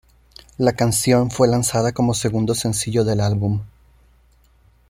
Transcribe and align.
La 0.57 0.73
canción 0.73 1.29
fue 1.29 1.47
lanzada 1.47 1.91
como 1.91 2.15
segundo 2.15 2.55
sencillo 2.55 3.03
del 3.03 3.19
álbum. 3.21 3.61